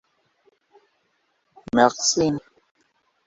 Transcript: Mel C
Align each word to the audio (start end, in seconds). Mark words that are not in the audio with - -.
Mel 1.75 1.91
C 2.01 2.11